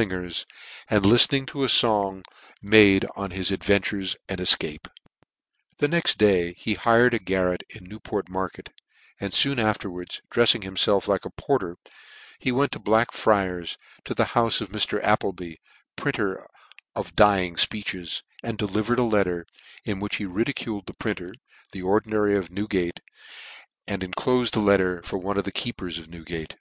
[0.00, 0.46] 405 fingers,
[0.88, 2.22] and liftening to a fong
[2.62, 4.86] made on hi$ ad ventures and efcape.
[4.88, 4.92] On
[5.76, 8.70] the next day he hired a garret jn Newport market,
[9.20, 11.76] and foon afterwards, drefiing himfclf like a porter,
[12.38, 13.76] he went to Black friars,
[14.06, 15.04] to the heufe of Mr.
[15.04, 15.58] Applebee,
[15.96, 16.46] printer
[16.96, 19.44] of the dying fpeeches, and delivered a letter,
[19.84, 21.36] in which he ridiculed the printer, and
[21.72, 23.00] the Ordinary of Newgate,
[23.86, 26.56] and en clofed a letter for one of the keepers of Newgate.